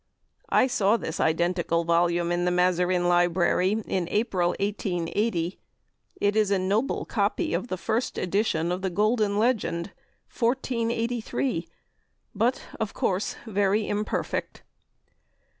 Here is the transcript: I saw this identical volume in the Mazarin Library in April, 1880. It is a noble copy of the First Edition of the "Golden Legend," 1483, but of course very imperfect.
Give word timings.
I 0.49 0.65
saw 0.65 0.97
this 0.97 1.19
identical 1.19 1.83
volume 1.83 2.31
in 2.31 2.43
the 2.43 2.49
Mazarin 2.49 3.07
Library 3.07 3.83
in 3.85 4.07
April, 4.09 4.55
1880. 4.59 5.59
It 6.19 6.35
is 6.35 6.49
a 6.49 6.57
noble 6.57 7.05
copy 7.05 7.53
of 7.53 7.67
the 7.67 7.77
First 7.77 8.17
Edition 8.17 8.71
of 8.71 8.81
the 8.81 8.89
"Golden 8.89 9.37
Legend," 9.37 9.91
1483, 10.33 11.67
but 12.33 12.63
of 12.79 12.95
course 12.95 13.35
very 13.45 13.87
imperfect. 13.87 14.63